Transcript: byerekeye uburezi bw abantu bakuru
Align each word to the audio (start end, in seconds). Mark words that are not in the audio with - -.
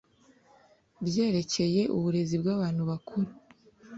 byerekeye 1.05 1.81
uburezi 1.95 2.35
bw 2.41 2.47
abantu 2.55 2.81
bakuru 2.89 3.29